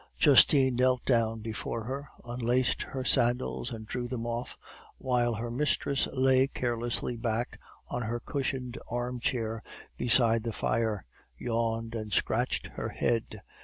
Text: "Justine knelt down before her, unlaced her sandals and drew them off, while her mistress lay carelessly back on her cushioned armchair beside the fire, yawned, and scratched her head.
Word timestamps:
"Justine 0.17 0.77
knelt 0.77 1.05
down 1.05 1.41
before 1.41 1.83
her, 1.83 2.09
unlaced 2.25 2.81
her 2.81 3.03
sandals 3.03 3.69
and 3.71 3.85
drew 3.85 4.07
them 4.07 4.25
off, 4.25 4.57
while 4.97 5.35
her 5.35 5.51
mistress 5.51 6.07
lay 6.11 6.47
carelessly 6.47 7.15
back 7.15 7.59
on 7.87 8.01
her 8.01 8.19
cushioned 8.19 8.79
armchair 8.89 9.61
beside 9.97 10.41
the 10.41 10.53
fire, 10.53 11.05
yawned, 11.37 11.93
and 11.93 12.11
scratched 12.13 12.65
her 12.65 12.89
head. 12.89 13.43